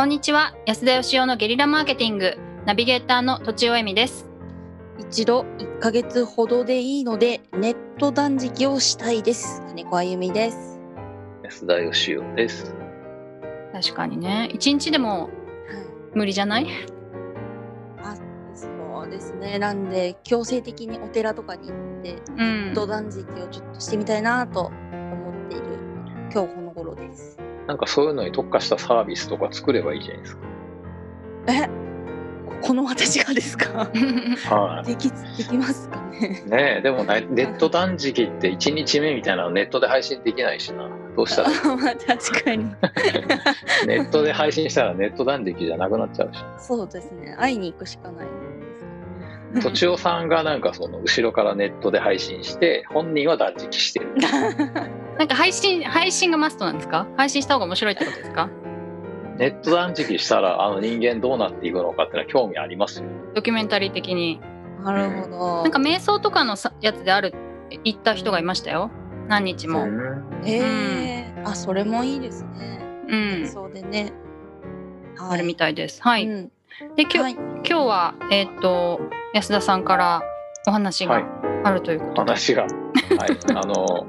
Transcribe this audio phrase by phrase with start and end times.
[0.00, 0.54] こんにちは。
[0.64, 2.38] 安田義雄のゲリラマーケティング。
[2.64, 4.30] ナビゲーターの土地尾恵美です。
[4.98, 9.62] 一度1ヶ月ほどでいいのでネット断食をしたいです。
[9.68, 10.80] 金子あゆみです。
[11.44, 12.74] 安田義雄です。
[13.74, 14.48] 確かにね。
[14.54, 15.28] 一日でも
[16.14, 16.66] 無理じゃない？
[18.02, 18.16] あ
[18.54, 18.68] そ
[19.06, 19.58] うですね。
[19.58, 25.64] なんで強制的にお寺とかに行ってうネんット断食をちょっとしてみたいなと思っている
[26.32, 27.36] 今日この頃です
[27.70, 30.38] なんかそういうのに特化したサービスとか作ればいいじゃないです
[31.46, 31.68] え？
[32.62, 33.86] この私がですか？
[33.86, 34.56] か。
[34.56, 36.42] はできできますかね？
[36.44, 36.50] い。
[36.50, 40.88] ねえ、でもねネット断食って1日目みたいなのネットで配信できないしな。
[41.16, 41.50] どうしたら
[42.18, 42.64] 確かに
[43.86, 46.40] ネットで配信したらネット断食じゃなくなっちゃうし。
[46.58, 48.28] そうですね会いに行くしかないん
[49.54, 54.08] ですとちおさんがなんかその後ろからネットで配信して本人は断食してる。
[55.20, 57.06] なんか配信配信がマストなんですか？
[57.18, 58.48] 配信した方が面白いってことですか？
[59.36, 63.04] ネット断食したらあの人間どうなっていくのかってのは興味ありますよ。
[63.34, 64.40] ドキュメンタリー的に。
[64.82, 65.62] なるほど。
[65.62, 67.34] なんか瞑想とかのさやつである
[67.84, 68.90] 行った人がいましたよ。
[69.28, 69.86] 何日も。
[70.42, 72.80] へえ、あそれもいいですね。
[73.06, 73.46] うん。
[73.46, 74.14] そうでね。
[75.18, 76.02] あるみたいです。
[76.02, 76.48] はい、うん。
[76.96, 77.34] で今日、はい。
[77.34, 79.00] 今日はえっ、と
[79.34, 80.22] 安田さんから
[80.66, 81.22] お話はい。
[81.22, 81.28] が
[81.64, 82.66] あるということで、話が、
[83.18, 84.06] はい、あの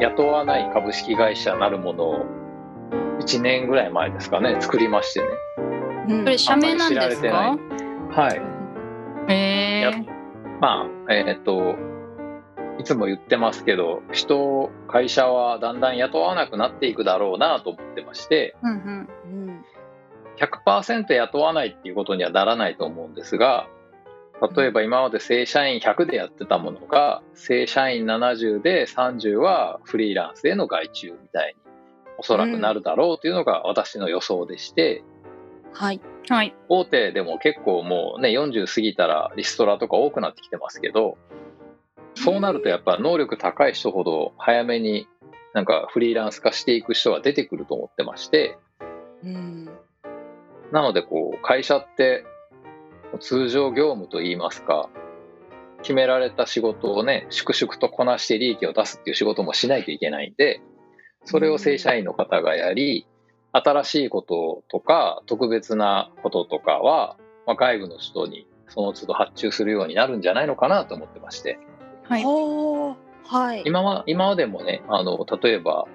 [0.00, 2.26] 雇わない株式会社なるものを
[3.20, 5.26] 1年ぐらい前ですかね作りましてね。
[6.08, 6.24] うん。
[6.24, 7.58] それ社名なんですか？
[8.10, 8.28] は
[9.28, 9.32] い。
[9.32, 9.90] え。
[10.60, 11.76] まあえーっと
[12.78, 19.08] いつも言ってますけど人会社はだんだん雇わなくなっていくだろうなと思ってましてうんうん。
[19.24, 19.64] うん。
[20.36, 23.66] 100%雇わないっていうことにはならないと思うんですが
[24.54, 31.66] 例えば今まで正社員100でやってたものが正社員70で30はフリーランスへの外注みたいに
[32.18, 35.02] おそらくなるだろうというのが私の予想でして、
[35.72, 36.00] はい。
[36.28, 36.54] はい。
[36.68, 41.18] 大手でも結構もうね40過ぎたらリストラとか多くなってきてますけど
[42.14, 45.06] そうなるとやっぱ能力高い人ほど早めに
[45.54, 48.58] なんかフリーランス化していく人が出てくると思ってまして
[49.22, 49.70] うん。
[50.72, 52.24] なのでこう会社って
[53.20, 54.88] 通常業務といいますか
[55.82, 60.60] 決められた仕事をね粛々とこなして利益を出すっていう仕事もしないといけないんで
[61.24, 63.06] それを正社員の方がやり
[63.52, 67.16] 新しいこととか特別なこととかは、
[67.46, 71.58] まあ、外部の人にその都度発注するようになるんじゃないのかなと思ってまして。
[72.02, 72.24] はい。
[72.24, 73.62] はい。
[73.64, 75.86] 今は今までもねあの例えば、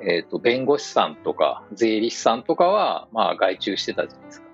[0.00, 4.51] えー、と弁護士さんとか税理士さんとかは、まあ、外注してたじゃないですか。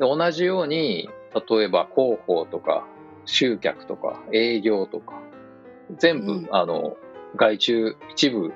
[0.00, 2.86] うんで同じように例えば広報とか
[3.26, 5.20] 集客とか営業とか
[5.98, 6.48] 全部、うん。
[6.50, 6.96] あの
[7.36, 8.52] 外注一部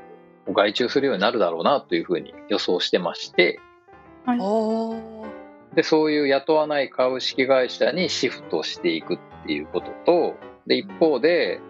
[0.46, 3.60] を外注するようになるだろうなというふうに予想してまして。
[4.26, 5.24] おー。
[5.74, 10.34] でそういう雇わない株式会社にシフトしていくっていうことと
[10.66, 11.60] で一方で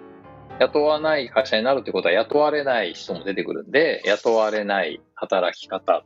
[0.60, 6.02] 雇わない会社になるってことは雇われない人も出てくるんで雇われない働き方っ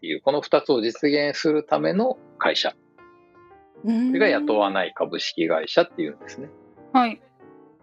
[0.00, 2.74] ていうこの2つを実現するための会社
[3.84, 6.48] そそれが雇わない株式会社っていうんですね。
[6.92, 7.20] はい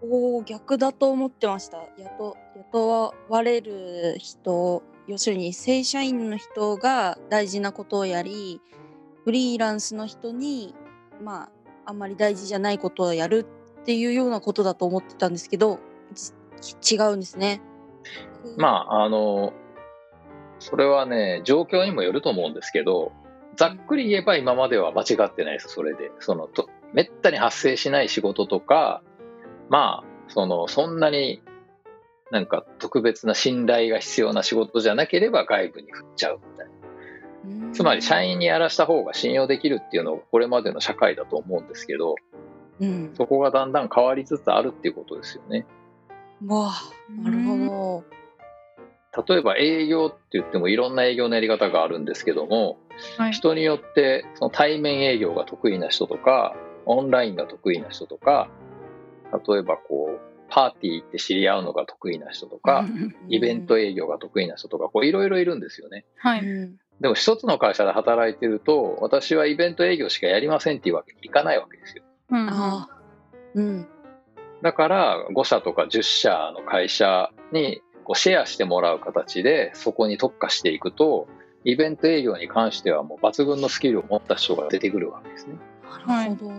[0.02, 2.36] おー逆だと思ってました雇
[2.72, 8.59] 雇われる人要するに正社員の人が大事なことをやり
[9.24, 10.76] フリーランスの人に
[11.22, 11.50] まあ
[11.86, 13.46] あんまり大事じゃないことをやる
[13.82, 15.80] っていうようなことだと思ってたんですけど
[16.62, 17.62] ち違うんですね。
[18.58, 19.53] まああの
[20.59, 23.12] それはね状況にもよると思うんですけど
[23.56, 25.69] ざっくり言えば今までは間違ってないです。
[25.69, 26.12] それで。
[26.19, 29.02] そのとめったに発生しない仕事とか
[29.69, 31.41] まあそのそんなに
[32.31, 36.74] なんか特別な信頼が必要な仕事じゃなければ外部に振っちゃうみたいな。
[37.68, 37.74] うん。
[37.74, 42.16] つまり社員にやらした方が信用できるっていうのがこれまでの社会だと思うんですけど
[42.80, 45.66] うん、そこがだんだん変わりつつあるっていうことですよね。
[46.46, 46.91] わあ
[47.22, 48.03] なるほ
[49.28, 52.78] 例えば営業って言ってもいろんな営業のやり方があるんですけども
[53.18, 53.32] はい。
[53.32, 56.56] 人によってその対面営業が得意な人とか
[56.86, 58.50] オンラインが得意な人とか
[59.48, 62.86] 例えばこうパーティー行って知り合うのが得意な人とか
[63.30, 66.06] イベント営業が得意な人とかこういろいろいるんですよね。
[66.18, 66.46] はど。
[66.46, 66.52] い。
[66.52, 66.78] うん。
[67.02, 72.04] でも一つの会社で働いてると私はイベント営業しかやりませんっていうわけにいかないわけですよ。
[72.30, 72.50] うん
[73.56, 73.88] うん。
[74.62, 81.28] だから5社とか10社の会社にこうシェアしてもらう形でそこに特化していくと
[81.64, 85.55] イベント営業に関してはもう抜群のスキルを持った人が出てくるわけですね。
[86.08, 86.52] なるほど。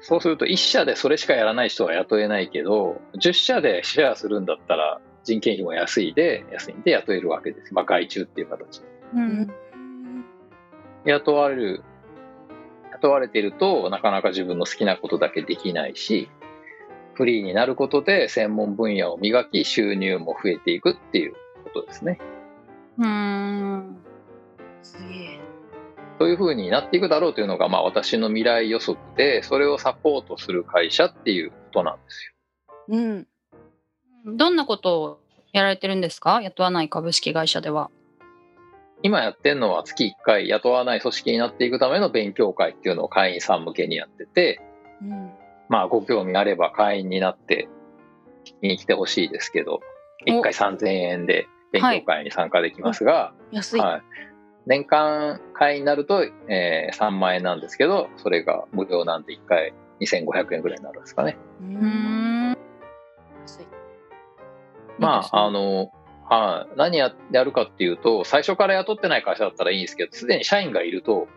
[0.00, 7.74] そうすると1社でそれしかやらない人は雇えないけど10社でシェアするんだったら人件費も安いで安いんで雇えるわけです。
[7.74, 8.86] まあ外注っていう形で。
[9.14, 9.54] うん
[11.04, 11.82] 雇われる、
[12.92, 16.28] 雇われていると、なかなか自分の好きなことだけできないし、
[17.18, 21.32] フリーになることで専門分野を磨き、収入も増えていくっていう
[21.64, 22.20] ことですね。
[22.96, 23.96] うーん。
[24.84, 25.40] すげえ。
[26.20, 32.32] そういうふうになっていくだろうというのが、まあ、私の未来予測で、それをサポートする会社っていうことなんです
[32.88, 32.96] よ。
[34.26, 34.36] うん。
[34.36, 35.20] どんなことを
[35.52, 36.40] やられてるんですか？
[36.40, 37.90] 雇わない株式会社では。
[39.02, 44.60] 今やってるのは月1回雇わない組織になっていくための勉強会っていうのを会員さん向けにやってて、
[45.02, 45.30] うん。
[45.68, 47.68] まあ、ご興味あれば会員になって
[48.44, 49.80] 聞きに来てほしいですけど、
[50.26, 53.80] 1回3000円で勉強会に参加できますが、安い。
[53.80, 54.02] はい、
[54.66, 61.36] 年間会員になると、えー3万円なんですけど、それが無料なんで1回2500円ぐらいになるんですかね。
[61.60, 61.64] う。
[61.64, 61.80] うんー
[62.52, 62.58] ん。
[63.42, 63.66] 安い。
[64.98, 65.92] まあ、あの、
[66.28, 71.28] はい、何ややるかっていうと、最初から雇ってない会社だったらいいんですけど、すでに社員がいると、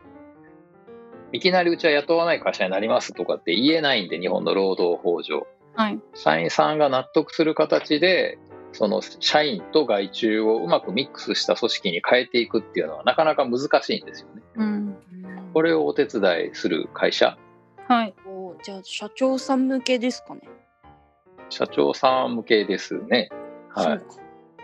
[1.31, 5.47] いきなりうちは雇わない会社になりますとかって言えないんで、日本の労働法上。
[5.75, 5.99] はい。
[6.13, 8.37] 社員さんが納得する形で、
[8.73, 14.41] その社員と外注をうまくミックスした組織に変えていくっていうのはなかなか難しいんですよね。
[14.55, 14.97] うん。
[15.53, 17.37] これをお手伝いする会社、
[17.91, 18.13] はい。
[18.25, 20.41] おじゃあ社長さん向けですかね。
[21.49, 23.29] 社長さん向けですね。
[23.69, 24.01] はい。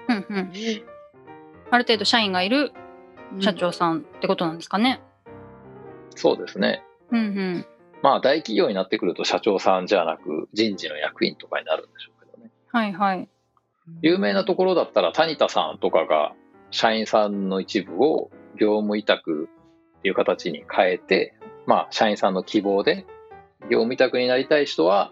[0.08, 0.52] うんうん。
[1.70, 2.72] ある程度社員がいる
[3.40, 5.02] 社長さんってことなんですかね。
[6.18, 6.84] そうですね。
[7.12, 7.66] うんうん。
[8.02, 12.52] まあ大企業になってくると社長さんじゃなく人事の役員とかになるんでしょうけどね。
[12.72, 13.30] はいはい。
[14.02, 16.34] 有名なところだったら谷田さんとかが
[16.72, 18.30] 社員さんの一部を
[18.60, 19.48] 業務委託
[20.00, 21.36] っていう形に変えて、
[21.66, 23.06] まあ社員さんの希望で
[23.64, 25.12] 業務委託になりたい人は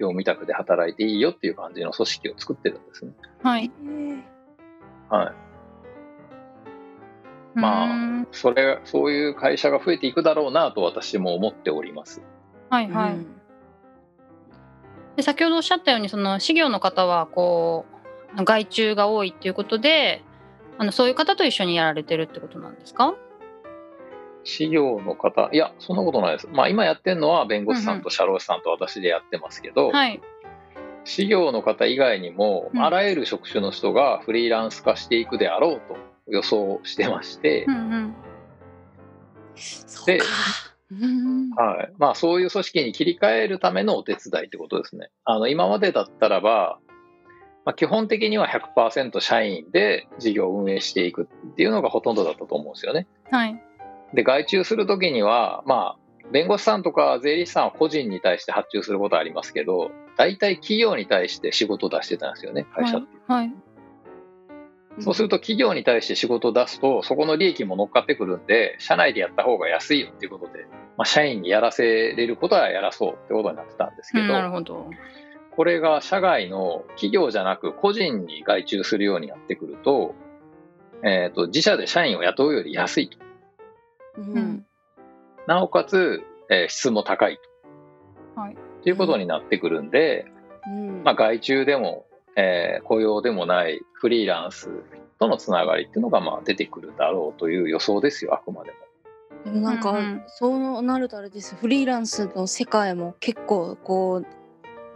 [0.00, 3.12] 業務委託で働いていいよっていう感じの組織を作ってるんですね。
[3.42, 3.70] はい。
[5.08, 5.32] はい。
[7.54, 12.20] まあそれ、そういう会社が増えていくだろうなと私も思っております。
[12.70, 13.16] はいはい。
[15.16, 17.86] で先ほどおっしゃったようにその事業の方はこ
[18.36, 20.22] う外注が多いっていうことで
[20.76, 23.14] あのそういう方と一緒にやられてるってことなんですか？
[24.42, 26.48] 事業の方、いや、そんなことないです。
[26.48, 30.20] まあ今やってるのは弁護士さんと社労士さんと私でやってますけど、はい。
[31.04, 35.96] 事業の方以外にも、うんあらゆる職種の人がフリーランス化していくであろうと
[36.28, 38.14] 予想してましてう、んうん。
[39.56, 40.24] そうか。
[40.90, 41.50] うん。
[41.50, 45.10] はいまあ、そういう組織に切り替えるためのお手伝いってことですね。
[45.24, 46.78] あの今までだったらば、
[47.64, 53.06] まあ、基本的には100%社員で事業を運営していくっていうのがほとんどだったと思うんですよね。
[53.30, 53.60] はい。
[54.12, 63.08] で、外注するときには、まあ、弁護士さんとか税理士さんは個人に対して発注することはありますけど、大体企業に対して仕事を出してたんですよね、会社って。
[63.26, 63.52] はい。
[65.00, 74.90] そうすると企業に対して仕事を出すと、そこの利益も乗っかってくるんで、社内でやった方が安いよっていうことで、まあ、社員にやらせれることはやらそうってことになってたんですけうんど、なるほど。
[75.50, 80.14] これが社外の企業じゃなく個人に外注するようになってくると、
[81.02, 83.18] えっ、と、自社で社員を雇うより安いと。
[84.18, 84.20] う。
[84.22, 84.66] うんん。
[85.46, 87.38] なおかつ、えー質も高い
[88.34, 88.40] と。
[88.40, 88.54] はい。
[88.54, 90.26] っていうことになってくるんで、
[90.66, 91.02] うん。
[91.04, 92.06] まあ、外注でも、
[92.36, 94.68] えー雇用でもないフリーランス
[95.18, 98.76] とのつながりっていうのがまあ出てくるだろうという予想ですよ、あくまでも。
[99.44, 104.26] でもなんか、うんうんそうなるとあれですフリーランスの世界も結構こう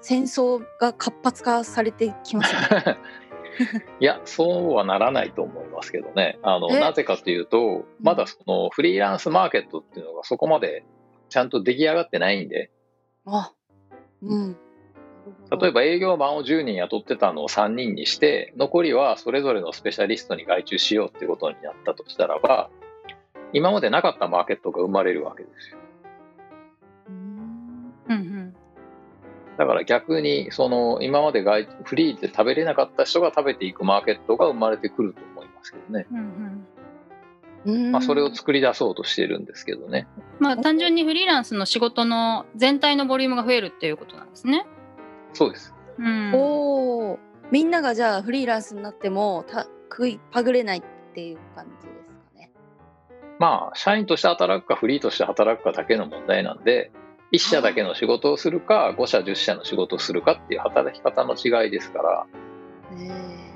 [0.01, 2.99] 戦争が活発化されてきますね。
[3.99, 6.39] いや、そうはならないと思いますけどね。
[6.43, 6.81] あの、え？
[6.81, 10.85] なぜかというと、まだそのフリーランスマーケットっていうのがそこまで
[11.29, 12.71] ちゃんと出来上がってないんで、
[13.27, 13.53] あ、
[14.23, 14.57] うん。
[15.51, 22.71] 例えば営業マンを10人雇ってたのを3人にして、残りはそれぞれのスペシャリストに外注しようってことになったとしたらば、
[23.53, 25.79] 今までなかったマーケットが生まれるわけですよ。
[27.09, 28.55] うんうんうん。
[29.57, 36.07] だから逆に、その今まで外フリーで食べれなかった人が食べていくマーケットが生まれてくると思いますけどね。
[36.11, 36.67] うんうん。
[37.65, 40.07] うんまあ、それを作り出そうとしてるんですけどね。
[40.39, 44.67] まあ単純にフリーランスの仕事の全体のボリュームが増えるっていうことなんですね。
[45.39, 45.73] そうです。
[45.99, 46.35] うん。
[46.35, 47.19] おお、
[47.53, 50.83] みんながじゃあフリーランスになってもた食いはぐれないっ
[51.15, 52.53] ていう感じですかね。
[53.39, 56.91] まあ、社員として働くかフリーとして働くかだけの問題なんで、
[57.31, 62.27] 1社だけの仕事をするか、5社、10社の仕事をするかっていう働き方の違いですから、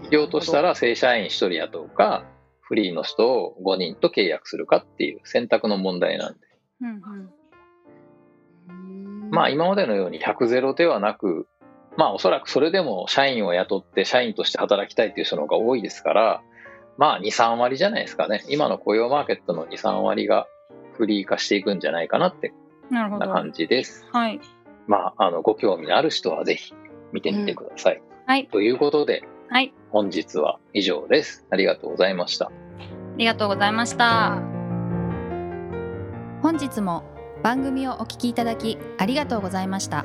[0.03, 2.25] 企業としたら正社員1人雇うか、
[2.61, 6.39] フリーの人を5人と契約するかっていう選択の問題なんで。
[6.81, 7.31] うんうん。
[8.69, 11.49] うんまあ今までのように100ゼロではなく、
[11.97, 16.43] まあおそらくそれでも社員を雇って社員として働きたいっていう人の方が多いですから、
[16.99, 18.45] まあ2、3割じゃないですかね。
[18.49, 20.47] 今の雇用マーケットの2、3割が
[20.95, 22.53] フリー化していくんじゃないかなって
[22.91, 23.27] なるほど。
[23.27, 24.07] な感じです。
[24.13, 24.41] はい。
[24.87, 26.75] まあ、あの、ご興味のある人はぜひ
[27.13, 28.03] 見てみてください。
[28.27, 28.47] はい。
[28.49, 29.73] ということで、はい。
[29.91, 31.47] 本日は以上です。
[31.51, 32.47] ありがとうございました。
[32.47, 32.51] あ
[33.17, 34.63] りがとうございました。
[36.43, 37.05] 本日も
[37.45, 40.05] 番組をお聞きいただきありがとうございました